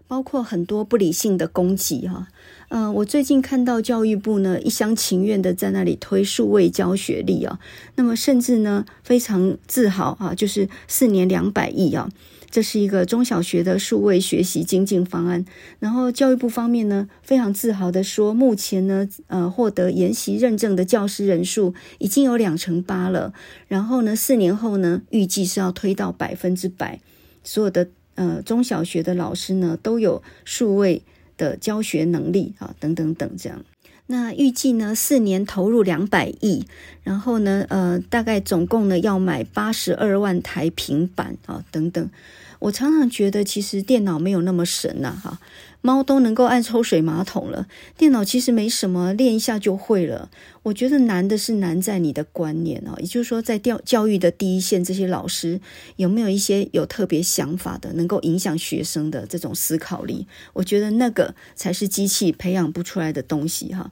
[0.08, 2.30] 包括很多不理性的攻击哈，
[2.70, 7.60] 嗯，我最近看到教育部呢一厢情愿的在那里推数位教学力啊，
[7.94, 12.10] 那么甚至呢非常自豪啊，就是四年两百亿啊，
[12.50, 15.46] 这是一个中小学的数位学习精进方案。
[15.80, 23.34] 然后教育部方面呢非常自豪的说，目前呢呃获得研习认证的教师人数已经有两成八了，
[23.68, 27.00] 然后呢四年后呢预计是要推到百分之百，
[27.44, 27.88] 所有的。
[28.16, 31.04] 呃，中小学的老师呢都有数位
[31.38, 33.64] 的教学能力啊，等等等这样。
[34.12, 36.66] 那预计呢四年投入两百亿，
[37.04, 42.10] 然后呢呃大概总共呢要买八十二万台平板啊，等等。
[42.58, 45.40] 我常常觉得其实电脑没有那么神呐哈。
[45.82, 47.68] 猫都能够按抽水马桶了，
[47.98, 50.30] 电脑其实没什么，练一下就会了。
[50.64, 55.60] 我觉得难的是难在你的观念哦，也就是说，在教教育的第一线，这些老师
[55.96, 60.28] 有没有一些有特别想法的，能够影响学生的这种思考力？
[60.54, 63.90] 我觉得那个才是机器培养不出来的东西哈。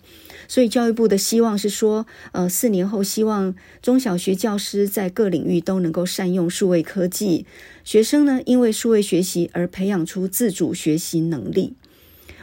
[0.47, 7.45] 所以教育部的希望是说，呃，四年后希望中小学教师在各领域都能够善用数位科技，
[7.83, 11.75] 学生呢因为数位学习而培养出自主学习能力。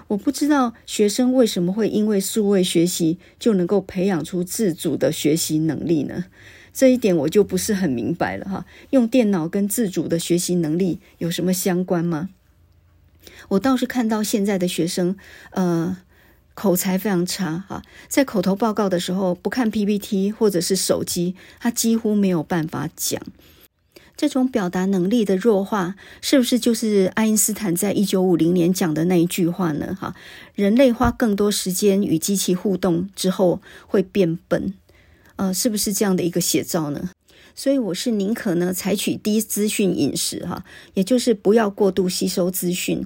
[0.08, 6.26] 我不知道学生为什么会因为数位学习就能够培养出自主的学习能力呢？
[6.72, 8.66] 这一点我就不是很明白了哈。
[8.90, 12.30] 用电脑跟自主的学习能力有什么相关吗？
[13.48, 15.16] 我倒是看到现在的学生，
[15.52, 15.96] 呃，
[16.54, 23.22] 口才非常差哈，在口头报告的时候不看 PPT 或者是手机，他几乎没有办法讲。
[24.16, 29.96] 这种表达能力的弱化，是不是就是爱因斯坦在一九五零年讲的那一句话呢？
[30.00, 30.14] 哈，
[30.54, 34.74] 人类花更多时间与机器互动之后会变笨，
[35.36, 37.10] 呃，是不是这样的一个写照呢？
[37.56, 43.04] 所以我是宁可呢采取低资讯饮食，哈，也就是不要过度吸收资讯。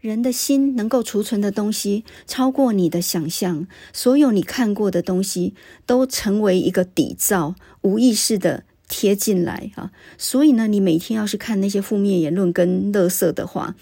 [0.00, 8.62] 人的心能够储存的东西超过你的想象，所有你看过的东西都成为一个底噪，无意识的。
[8.88, 13.74] 贴进来啊，所以呢，你每天要是看那些负面言论跟垃圾的话，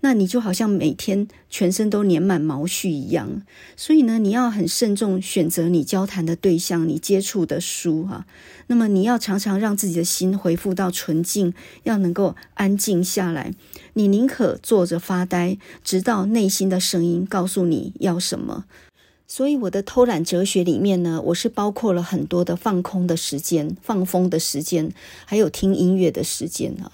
[0.00, 3.42] 那你就好像每天全身都粘满毛絮一样。
[3.76, 8.24] 所以呢，你要很慎重选择你交谈的对象，你接触的书哈。
[8.68, 13.52] 那么你要常常让自己的心恢复到纯净，要能够安静下来。
[13.94, 18.64] 你宁可坐着发呆，直到内心的声音告诉你要什么。
[19.34, 24.92] 所以我的偷懒哲学里面呢，我是包括了很多的放空的时间、放风的时间，
[25.24, 26.92] 还有听音乐的时间啊。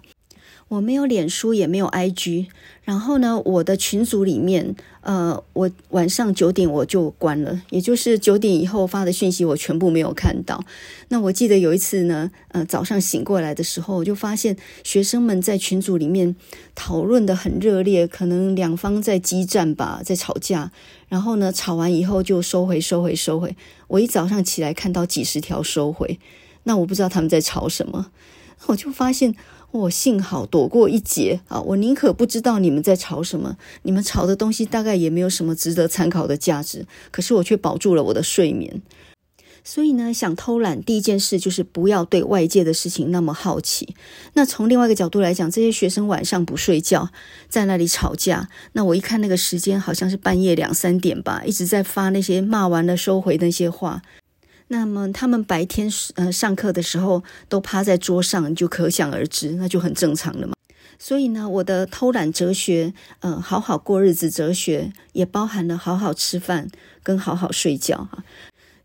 [0.68, 2.46] 我没有脸书，也没有 IG。
[2.85, 4.77] 然后呢，我的群组里面，
[5.09, 10.62] 呃，我晚上九点我就关了，也就是九点以后发的讯息，我全部没有看到。
[11.09, 16.37] 那我记得有一次呢，呃，早上醒过来的时候，我就发现学生们在群组里面
[16.75, 20.71] 讨论得很热烈，可能两方在激战吧，在吵架。
[21.09, 23.57] 然后呢，吵完以后就收回、收回、收回。
[23.87, 26.21] 我一早上起来看到几十条收回，
[26.64, 28.11] 那我不知道他们在吵什么，
[28.68, 29.35] 我就发现。
[29.71, 31.61] 我幸好躲过一劫啊！
[31.61, 36.87] 我宁可不知道你们在吵什么，你们吵的东西大概也没有什么值得参考的价值。
[37.11, 38.81] 可是我却保住了我的睡眠。
[39.63, 43.95] 所以呢，想偷懒，第一件事就是不要对外界的事情那么好奇。
[44.33, 47.11] 那从另外一个角度来讲，这些学生晚上不睡觉，
[47.51, 48.49] 在那里吵架。
[48.73, 54.01] 那我一看那个时间，好像是半夜两三点吧，一直在发那些骂完了收回那些话。
[54.69, 60.55] 那么他们白天呃上课的时候都趴在桌上，就可想而知，那就很正常了嘛。
[60.99, 66.69] 所以呢，我的偷懒哲学，呃，好好过日子哲学，也包含了好好吃饭
[67.03, 68.25] 跟好好睡觉哈。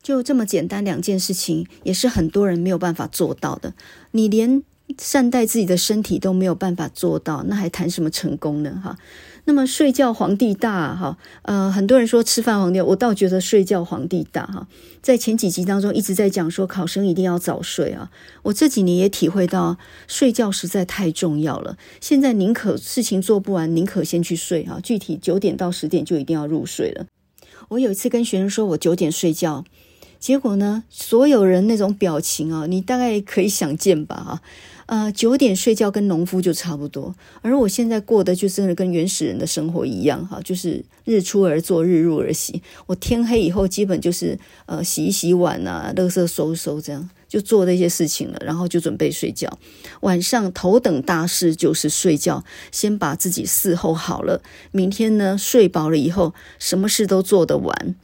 [0.02, 3.74] 就这么简单两件事情，也是很多人没有办法做到的。
[4.12, 4.62] 你连
[5.00, 8.80] 善待自己的身体都没有办法做到，那还谈什么成功呢？
[8.84, 8.96] 哈。
[9.46, 14.68] 那么睡觉皇帝大哈，呃，很多人说吃饭皇帝，我倒觉得睡觉皇帝大哈。
[15.02, 18.10] 在前几集当中一直在讲说考生一定要早睡啊，
[18.44, 19.78] 我这几年也体会到
[20.08, 21.78] 睡觉实在太重要了。
[22.00, 24.80] 现在宁可事情做不完，宁可先去睡哈。
[24.82, 27.06] 具体九点到十点就一定要入睡了。
[27.68, 29.66] 我有一次跟学生说我九点睡觉，
[30.20, 34.42] 结果呢，所有人那种表情啊，你大概可以想见吧哈。
[34.86, 42.62] 呃，九点睡觉跟农夫就差不多，而我现在过的就真的跟原始人的生活一样哈，就是日出而作，日入而息。
[42.86, 49.58] 我天黑以后基本就是呃洗一洗碗啊，垃圾收收，这样就做那些事情了，然后就准备睡觉。
[50.02, 54.42] 晚上头等大事就是睡觉，先把自己伺候好了，
[54.72, 57.96] 明天呢睡饱了以后，什么事都做得完。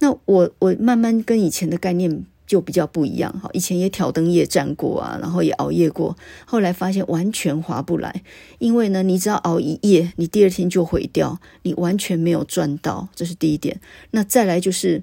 [0.00, 2.26] 那我我慢慢跟以前的概念。
[2.46, 8.22] 就比较不一样哈，以前也挑灯夜战过啊，然后也熬夜过，后来发现完全划不来，
[8.58, 13.80] 因为呢，你只要熬一夜，你第二天就毁掉，你完全没有赚到，这是第一点。
[14.12, 15.02] 那再来就是，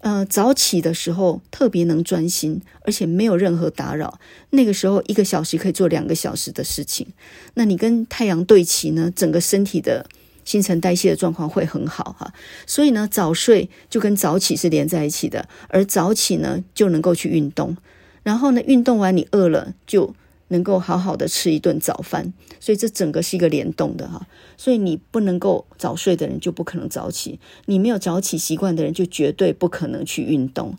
[0.00, 7.08] 呃，早起的时候特别能专心，而且没有任何打扰，那个时候一个小时可以做两个小时的事情。
[7.54, 10.06] 那你跟太阳对齐呢，整个身体的。
[10.44, 12.32] 新陈代谢的状况会很好哈，
[12.66, 17.76] 所以呢，早睡就跟早起是连在一起的，而早起呢就能够去运动，
[18.22, 20.14] 然后呢，运动完你饿了就
[20.48, 24.26] 能够好好的吃一顿早饭，所以这整个是一个联动的哈，
[24.56, 30.76] 所以你不能够早睡的人就不可能早起，你没有早起习惯的人就绝对不可能去运动。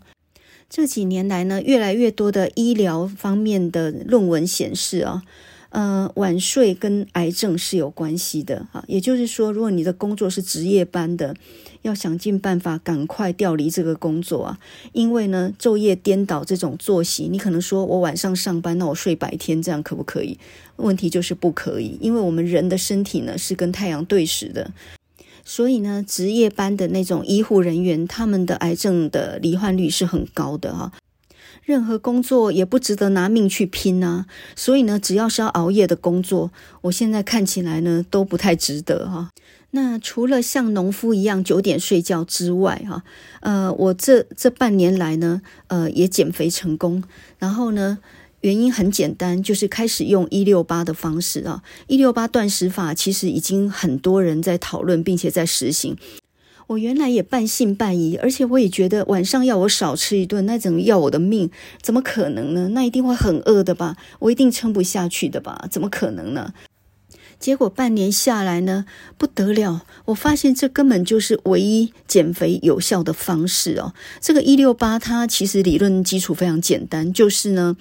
[0.70, 5.22] 这几年来呢，越来越多的医疗方面的论文显示啊。
[5.76, 11.36] 呃，晚睡跟癌症是有关系的哈，也就是说，如果你的工作是值夜班的，
[11.82, 14.58] 要想尽办法赶快调离这个工作啊，
[14.94, 20.38] 因为呢，昼夜颠倒这种作息，你可能说我晚上上班，那我睡白天，这样可不可以？
[20.76, 24.72] 问题就是不可以，因为我们人的身体呢是跟太阳对时的，
[25.44, 30.90] 所以呢，值夜班的那种医护人员，他们的癌症的罹患率是很高的哈。
[31.66, 36.52] 任何工作也不值得拿命去拼啊，所以呢，只要是要熬夜的工作，
[36.82, 39.30] 我现在看起来呢都不太值得哈。
[39.72, 43.02] 那除了像农夫一样九点睡觉之外，哈，
[43.40, 47.02] 呃，我这这半年来呢，呃，也减肥成功。
[47.40, 47.98] 然后呢，
[48.42, 55.96] 原因很简单，就是开始用一六八的方式啊，一六八断食法其实已经很多人在讨论，并且在实行。
[56.68, 61.50] 我原来也半信半疑，而且我也觉得晚上要我少吃一顿，那怎么要我的命？
[61.80, 62.68] 怎么可能呢？
[62.68, 63.96] 那一定会很饿的吧？
[64.18, 65.66] 我一定撑不下去的吧？
[65.70, 66.52] 怎么可能呢？
[67.38, 68.86] 结果半年下来呢，
[69.18, 69.82] 不得了！
[70.06, 73.92] 我发现这根本就是唯一减肥有效的方式哦。
[74.20, 77.76] 这个一六八，它其实理论基础非常简单，就是呢。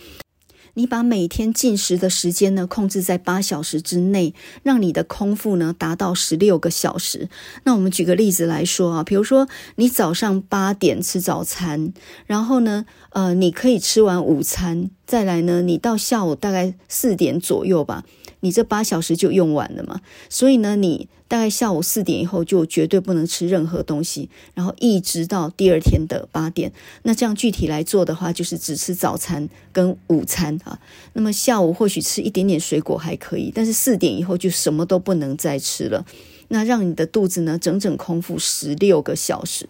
[0.75, 4.33] 你把每天进食的时间呢控制在八小时之内，
[4.63, 7.27] 让你的空腹呢达到十六个小时。
[7.63, 11.93] 那我们举个例子来说啊，比如说你早上八点吃早餐，
[12.25, 12.85] 然后呢，
[13.15, 18.03] 呃，你可以吃完午餐，再来呢，你到下午大概四点左右吧。
[18.41, 26.73] 你这八小时就用完了嘛，所以呢，你大概下午四点以后就绝对不能吃任何东西，然后一直到第二天的八点。
[27.03, 30.77] 那这样具体来做的话，就是只吃早餐跟午餐啊。
[31.13, 36.05] 那么下午或许吃一点点水果还可以，但是四点以后就什么都不能再吃了。
[36.49, 39.67] 那让你的肚子呢，整整空腹十六个小时，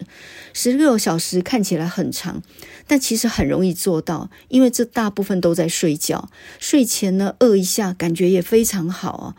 [0.52, 2.42] 十六小时看起来很长，
[2.86, 9.34] 但其实很容易做到，因为这大部分都在睡觉，睡前呢饿一下，感觉也非常好啊。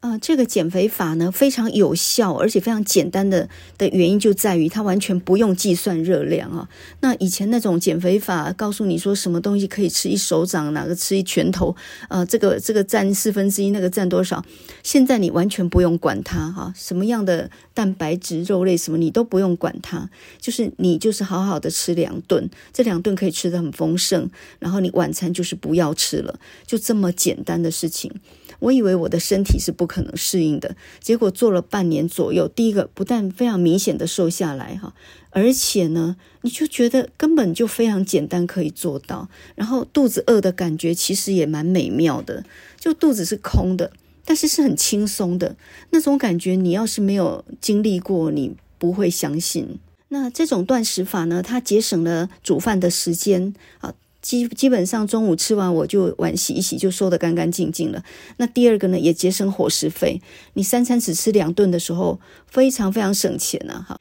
[0.00, 6.68] 啊、呃，这个减肥法呢非常有效，而且非常简单的的原因就在于它完全不用计算热量啊。
[7.00, 11.74] 那以前那种减肥法告诉你说什么东西可以吃一手掌，哪个吃一拳头，
[12.08, 14.44] 呃，这个这个占四分之一，那个占多少？
[14.84, 20.08] 现在你完全不用管它哈，什么样的蛋白质、肉类什么你都不用管它，
[20.40, 24.30] 就是你就是好好的吃两顿，这两顿可以吃得很丰盛，
[24.60, 28.12] 然后你晚餐就是不要吃了，就这么简单的事情。
[28.60, 34.94] 我以为我的身体是不可能适应的，结果做了半年左右，第一个不但非常明显的瘦下来哈，
[35.30, 42.44] 而且呢，你就觉得根本就非常简单可以做到，然后肚子饿的感觉其实也蛮美妙的，
[42.78, 43.92] 就肚子是空的，
[44.24, 45.56] 但是是很轻松的
[45.90, 46.56] 那种感觉。
[46.56, 49.78] 你要是没有经历过，你不会相信。
[50.08, 53.94] 那这种断食法呢，它节省了煮饭的时间啊。
[54.20, 58.02] 基基本上中午吃完我就碗洗一洗就收得干干净净了。
[58.38, 60.20] 那第二个呢，也节省伙食费。
[60.54, 63.98] 你三餐只吃两顿的时候，非常非常省钱呐，哈。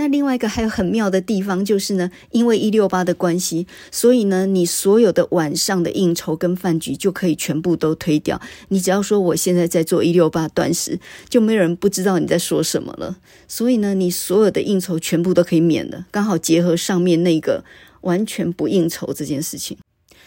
[0.00, 8.40] 那另外一个还有很妙的地方就是呢，因为一六八的关系，所以呢，你所有的晚上的应酬跟饭局就可以全部都推掉。
[8.68, 13.16] 你只要说我现在在做一六八断食，就没有人不知道你在说什么了。
[13.48, 17.64] 所以呢，你所有的应酬全部都可以免了，刚好结合上面那个
[18.02, 19.76] 完全不应酬这件事情。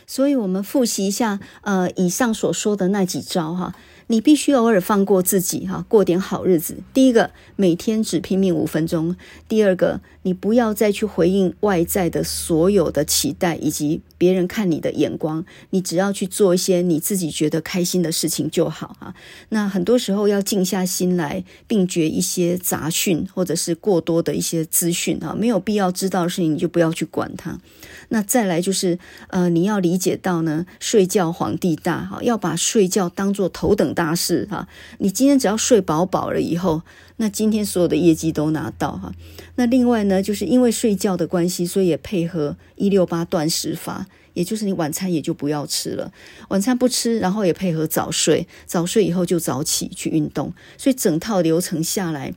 [0.07, 3.73] 所以我们复习一下，呃，以上所说的那几招哈。
[4.11, 6.75] 你必须偶尔放过自己哈，过点好日子。
[6.93, 9.15] 第一个，每天只拼命五分钟；
[9.47, 19.15] 第二个，你不要再去回应外在的所有的期待以及别人看你的眼光，你只要去做一些你自己觉得开心的事情就好哈。
[19.47, 27.57] 那很多时候要静下心来，并觉一些杂讯或者是过多的一些资讯哈，没有必要知道的事情你就不要去管它。
[28.09, 28.99] 那再来就是
[29.29, 34.67] 呃，你要理解到呢，睡觉皇帝大哈，要把睡觉当做头等大大事哈。
[34.97, 36.81] 你今天只要睡饱饱了以后，
[37.17, 39.13] 那今天所有的业绩都拿到哈。
[39.57, 46.11] 那另外呢，就是因为睡觉的关系，所以也配合一六八断食法，也就是你晚餐也就不要吃了，
[46.49, 52.33] 晚餐不吃，然后也配合早睡，早睡以后就早起去运动，所以整套流程下来。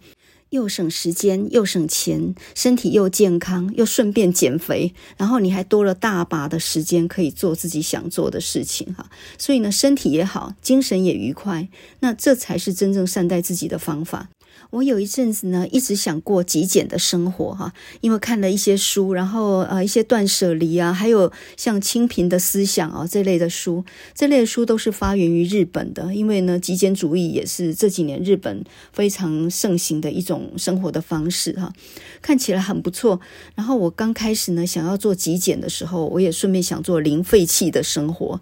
[0.54, 9.10] 又省时间又省钱，身体又健康，又顺便减肥，然后你还多了大把的时间可以做自己想做的事情哈。
[9.36, 14.28] 所以呢，身体也好，精神也愉快，那这才是真正善待自己的方法。
[14.70, 23.84] 我有一阵子呢，一直想过极简的生活哈，因为看了一些书，然后呃一些断舍离啊，还有像清贫的思想啊这类的书，
[24.14, 31.72] 这类的书都是发源于日本的，因为呢极简主义也是这几年日本非常盛行的一种生活的方式哈，
[32.20, 33.20] 看起来很不错。
[33.54, 38.40] 然后我刚开始呢想要做极简的时候，我也顺便想做零废弃的生活。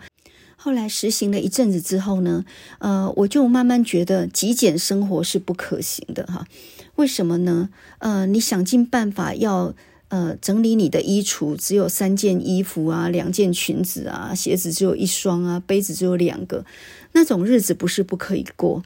[0.62, 2.44] 后来实行了一阵子之后呢，
[2.78, 6.46] 呃，我就慢慢觉得极简生活是不可行的哈。
[6.94, 7.68] 为什么呢？
[7.98, 9.74] 呃，你想尽办法要
[10.06, 16.64] 呃整理你的衣橱，只有三件衣服啊，两件裙子啊，鞋子只有一双啊，杯子只有两个，
[17.10, 18.84] 那种日子不是不可以过。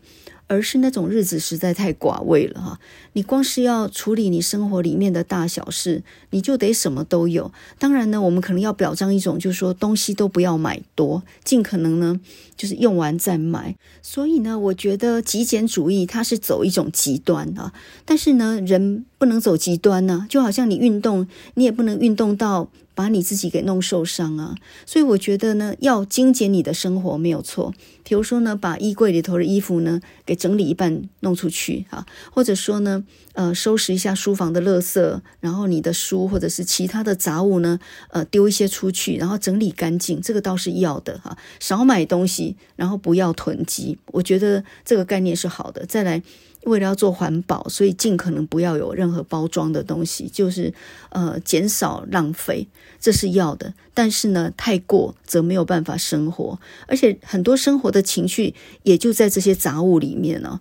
[0.48, 2.78] 而是那种日子实在太寡味了哈！
[3.16, 6.02] 你光是要处理你生活里面的大小事，
[6.32, 7.50] 你就得什么都有。
[7.78, 12.20] 当然呢，我们可能要表彰一种，就是说东西都不要买多，尽可能呢
[12.58, 13.74] 就是用完再买。
[14.02, 17.72] 所以呢，我觉得极简主义它是走一种极端啊，
[18.04, 22.68] 但是呢，人不能走极端呢，就好像你运动，你也不能运动到。
[22.96, 24.54] 把你自己给弄受伤啊！
[24.86, 27.74] 所以我觉得呢，要精简你的生活没有错。
[28.02, 37.78] 比如说呢，把衣柜里头的衣服呢给整理一半弄出去啊，或者说呢，呃，收拾一下书房的垃圾，然后你的书或者是其他的杂物呢，
[38.10, 41.36] 呃，丢一些出去，然后整理干净，这个倒是要的哈。
[41.60, 45.84] 少买东西，然后不要囤积，我觉得这个概念是好的。
[45.86, 46.22] 再来。
[46.66, 50.74] 为了要做环保，所以尽可能不要有任何包装的东西，就是
[51.10, 52.66] 呃减少浪费，
[52.98, 53.72] 这是要的。
[53.94, 58.52] 但是呢，太过则没有办法生活，而且很多生活的情趣
[58.82, 60.58] 也就在这些杂物里面呢。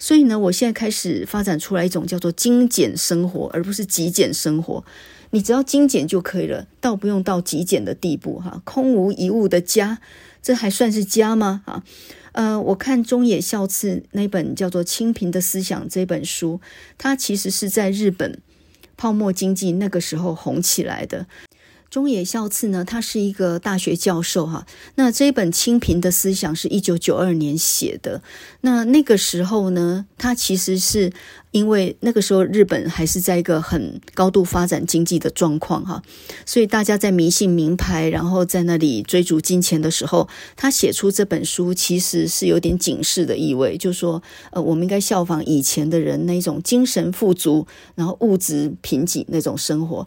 [0.00, 4.84] 所以呢，我现在开始发展出来一种叫做精简生活，而不是极简生活。
[5.30, 8.60] 你只要精简就可以了，倒不用到极简的地步哈。
[8.64, 9.98] 空无一物的家，
[10.42, 11.62] 这还算是家吗？
[11.64, 11.84] 哈。
[12.32, 16.60] 呃，我看中野孝次那本叫做《清贫的思想》这本书，
[16.96, 18.40] 它其实是在日本
[18.96, 21.26] 泡沫经济那个时候红起来的。
[21.90, 24.64] 中野孝次呢，他是一个大学教授哈。
[24.94, 28.22] 那这一本《清贫的思想》是一九九二年写的。
[28.60, 31.12] 那那个时候呢，他其实是
[31.50, 36.00] 因为那个时候日本还是在一个很高度发展经济的状况哈，
[36.46, 44.22] 所以大家在迷信名牌，然后在那里追逐金钱的时候，他写出这本书其实是有点警示的意味，就是说
[44.52, 47.66] 呃，我们应该效仿以前的人那种精神富足，
[47.96, 50.06] 然后物质贫瘠那种生活。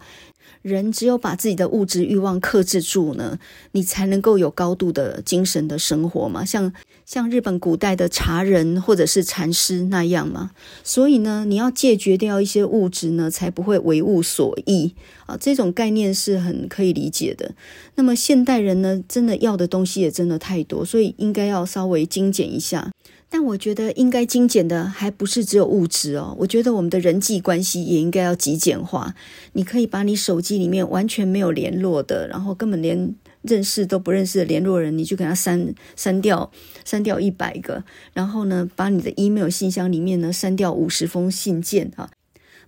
[0.64, 3.38] 人只有把自己的物质欲望克制住呢，
[3.74, 6.44] 你才能够有高度的精神的生活嘛。
[6.44, 6.74] 像
[7.06, 10.52] 像日本古代的茶人或者是禅师那样嘛。
[10.84, 14.96] 所以呢，你要戒绝掉一些物质呢，才不会为物所役
[15.26, 15.38] 啊。
[15.40, 17.54] 这种概念是很可以理解的。
[17.96, 22.90] 那么现代人呢，真的要的东西也真的太多，所以应该要稍微精简一下。
[23.34, 29.16] 但我觉得应该精简的还不是只有物质哦，我觉得我们的人际关系也应该要极简化。
[29.54, 36.52] 你可以把你手机里面完全没有联络的，然后根本连认识都不认识的联络人，你就给他删删掉，
[36.86, 37.84] 删掉一百个。
[38.14, 42.12] 然后呢，把你的 email 信箱里面呢删掉五十封信件啊，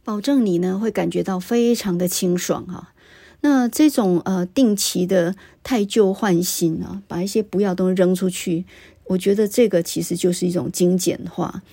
[0.03, 2.91] 保证你呢会感觉到非常的清爽哈。
[3.41, 8.65] 那这种呃定期的汰旧换新啊，把一些不要东西扔出去。
[9.07, 11.63] 我觉得这个其实就是一种精简化。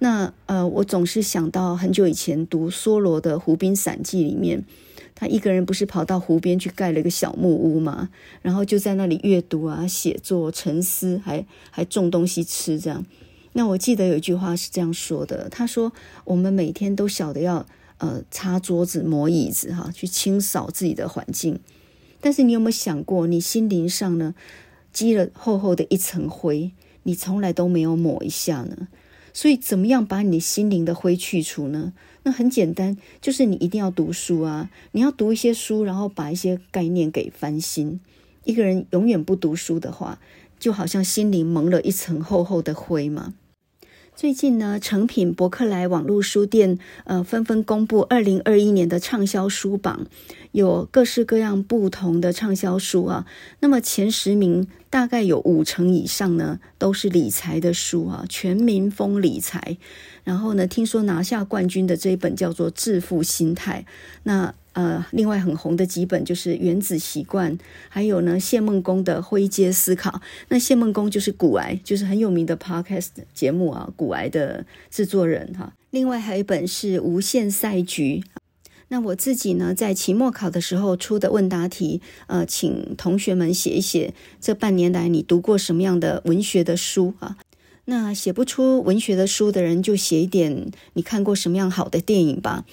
[0.00, 4.64] 那呃，我总是想到很久以前读梭罗的《湖滨散记》里面，
[5.14, 8.08] 他一个人不是跑到湖边去盖了一个小木屋嘛，
[8.40, 13.04] 然后就在那里阅读啊、写作、沉思，还还种东西吃这样。
[13.52, 15.92] 那我记得有一句话是这样说的，他说
[16.24, 17.66] ：“我们每天都晓得要
[17.98, 21.60] 呃擦桌子、磨椅子，哈，去清扫自己的环境。
[22.22, 24.34] 但是你有没有想过，你心灵上呢
[24.92, 26.72] 积了厚厚的一层灰，
[27.04, 28.88] 你从来都没有抹一下呢？”
[29.32, 31.92] 所以，怎么样把你心灵的灰去除呢？
[32.24, 34.68] 那很简单，就是你一定要读书啊！
[34.90, 38.00] 你要读一些书，然后把一些概念给翻新。
[38.44, 40.18] 一个人永远不读书的话，
[40.58, 43.34] 就好像心灵蒙了一层厚厚的灰嘛。
[44.14, 50.06] 最近呢，诚品、博客来网络书店呃纷纷公布二零二一年的畅销书榜，
[50.52, 53.24] 有各式各样不同的畅销书啊。
[53.60, 59.78] 那么前十名大概有五成以上呢，都是理财的书啊，全民风理财。
[60.24, 63.84] 然后呢，听说拿下冠军的这一本叫做《致富心态》，
[64.22, 64.54] 那。
[64.72, 67.58] 呃，另外很红的几本就是《原子习惯》，
[67.88, 70.10] 还有呢谢孟恭的《灰阶思考》。
[70.48, 75.72] 那谢孟恭就是古癌，就是很有名的 podcast 节目啊，古癌的制作人哈。
[75.90, 78.22] 另外还有一本是《无限赛局》。
[78.88, 87.36] 那我自己呢，在期末考的时候出的问答题，呃，请同学们写一写这半年来你读过什么样的文学的书啊？
[87.90, 92.64] 那写不出文学的书的人，就写一点你看过什么样好的电影吧。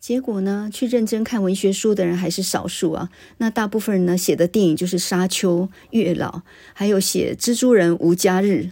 [0.00, 3.10] 结果呢，去认真看文学书的人还是少数啊。
[3.36, 6.30] 那大部分人呢，写的电影就是《沙丘》《月老》，
[6.72, 8.70] 还有写《蜘蛛人无家日》。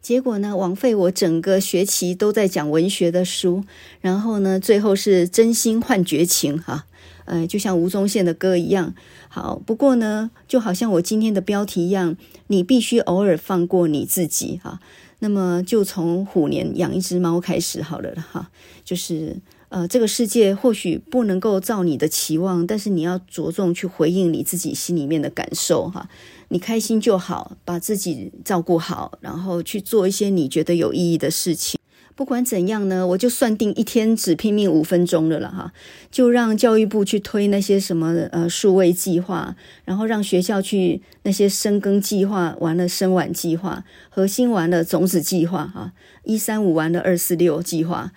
[0.00, 3.64] 结果呢，枉费我整个学期都在讲文学的书。
[4.00, 6.86] 然后呢，最后是真心换绝情哈，
[7.24, 8.94] 呃，就像吴宗宪的歌一样。
[9.28, 12.16] 好，不过呢，就好像我今天的标题一样，
[12.48, 14.80] 你必须偶尔放过你自己哈。
[15.20, 18.50] 那么，就从虎年养一只猫开始好了哈，
[18.84, 19.36] 就是。
[19.74, 26.10] 呃，这个世界或许不能够照你的期望，但是你要着重去回应你自己心里面的感受哈。
[26.48, 31.80] 你开心就好，把自己照顾好，然后去做一些你觉得有意义的事情。
[32.14, 35.72] 不管怎样呢，我就算定一天只拼命五分钟的了哈，
[36.10, 45.92] 就让教育部去推那些什么呃数位计划，然后让学校去那些深耕计划，完了生晚计划，核心完了种子计划哈，
[46.24, 48.12] 一三五完了二四六计划。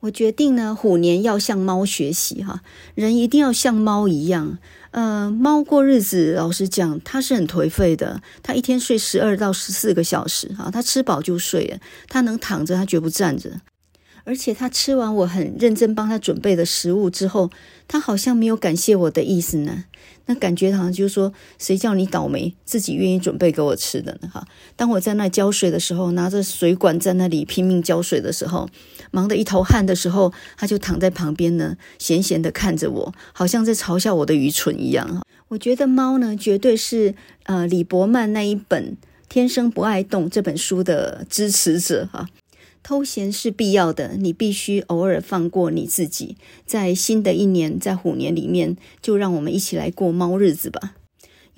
[0.00, 2.62] 我决定呢，虎年要向猫学习哈，
[2.94, 4.58] 人一定要像猫一样。
[4.92, 8.22] 呃，猫过日子，老实讲，它是很颓废的。
[8.42, 11.78] 它一天睡十二到十四个小时哈，它吃饱就睡了，
[12.08, 13.60] 它能躺着，它绝不站着。
[14.24, 17.50] 而且它吃完我很认真帮它准备的食物之后，
[17.86, 19.84] 它好像没有感谢我的意思呢。
[20.26, 24.28] 那感觉好像就是说，谁叫你倒霉，自己愿意准备给我吃的呢？
[24.32, 24.46] 哈，
[24.76, 28.68] 当我在那浇水的时候，拿着水管在那里拼命浇水的时候，
[29.10, 35.22] 忙得一头汗的时候，他就躺在旁边呢，闲闲的看着我，好像在嘲笑我的愚蠢一样。
[35.48, 38.92] 我觉得猫呢，绝对是呃李伯曼那一本
[39.28, 42.08] 《天生不爱动》这本书的支持者。
[42.12, 42.28] 哈。
[42.82, 46.38] 偷闲是必要的，你必须偶尔放过你自己。
[46.64, 50.94] 在新的一年，在虎年里面，就让我们一起来过猫日子吧。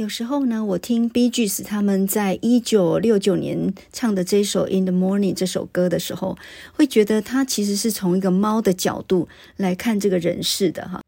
[0.03, 6.37] 有时候呢，我听 BGS 他们在一九六九年唱的这首《In the Morning》这首歌的时候，
[6.73, 11.01] 会觉得他其实是从一个猫的角度来看这个人世的哈。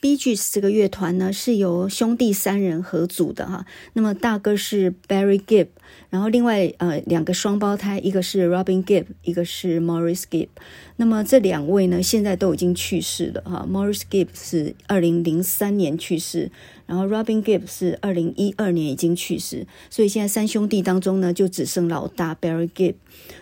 [0.00, 3.66] BGS 这个乐团呢，是由兄弟三人合组的哈。
[3.94, 5.66] 那么大哥是 Barry Gibb，
[6.10, 10.48] 然后另外呃两个双胞胎，一个是 Robin Gibb，一个是 Maurice Gibb。
[10.96, 13.66] 那么这两位呢，现在都已经去世了哈。
[13.70, 16.50] Maurice Gibb 是二零零三年去世。
[16.86, 22.94] 然后 Robin Gibb 是二零一二年已经去世，所以现在三兄弟当中呢，就只剩老大 Barry Gibb。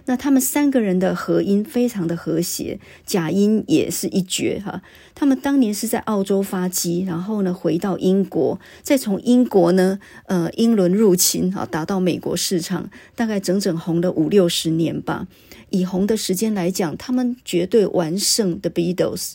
[0.04, 4.82] 那他们三个人的和音非常的和谐，假音也是一绝哈。
[5.14, 15.26] 他们当年是在澳洲发迹，然后呢回到英国，再从英国呢，呃，英伦入侵哈，打到美国市场，大概整整红了五六十年吧。
[15.70, 19.34] 以红的时间来讲，他们绝对完胜 The Beatles。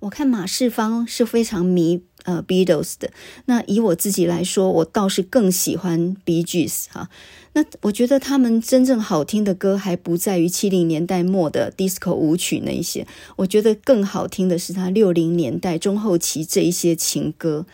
[0.00, 2.02] 我看马世芳是非常迷。
[2.24, 3.10] 呃，Beatles 的。
[3.46, 7.08] 那以我自己来说，我倒是更喜欢 Bee Gees 哈。
[7.54, 13.06] 那我觉得他们真正好听的歌，还不在于七零年代末的 disco 舞曲那一些，
[13.36, 17.64] 我觉得更好听的是他六零年代中后期这一些情歌。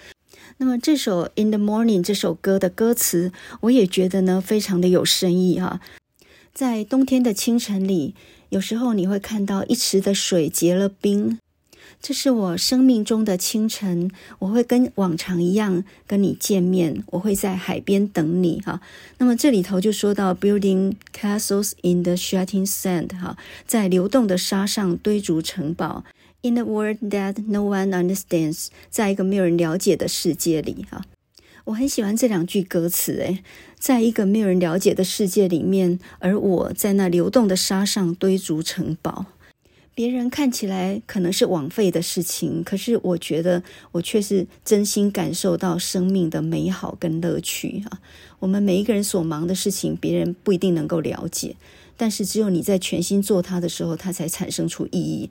[0.59, 3.33] 那么这首 In the Morning 这首歌的歌词，
[3.63, 5.81] 我也觉得呢，非常的有深意哈。
[6.53, 8.15] 在冬天的清晨里，
[8.51, 11.39] 有时候你会看到一池的水结了冰。
[12.07, 18.83] 这是我生命中的清晨，我会跟往常一样跟你见面，我会在海边等你哈。
[19.17, 26.05] 那么这里头就说到 building castles in the shifting sand 哈，在流动的沙上堆筑城堡。
[26.43, 31.07] In a world that no one understands，在一个没有人了解的世界里哈，
[31.65, 33.43] 我很喜欢这两句歌词诶，
[33.79, 39.25] 在一个没有人了解的世界里面，而我在那流动的沙上堆筑城堡。
[39.97, 48.01] 别人看起来可能是枉费的事情，可是我觉得我却是真心感受到生命的美好跟乐趣啊！
[48.41, 51.55] 我们每一个人所忙的事情，别人不一定能够了解，
[51.97, 55.31] 但是只有你在全心做它的时候，它才产生出意义。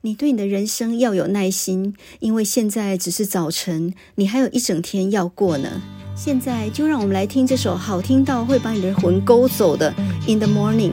[0.00, 5.80] 你对你的人生要有耐心，因为现在只是早晨，你还有一整天要过呢。
[6.16, 9.94] 现在就让我们来听这首好听到会把你的魂勾走的
[10.32, 10.92] 《In the Morning》。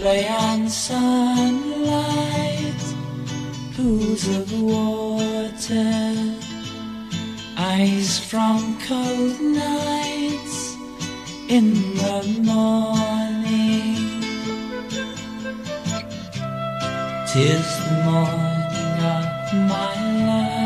[0.00, 1.74] play on sunlight.
[3.74, 6.12] pools of water,
[7.56, 10.76] eyes from cold nights
[11.48, 11.66] in
[12.02, 13.96] the morning.
[17.30, 19.26] Tis the morning of
[19.72, 19.94] my
[20.26, 20.57] life.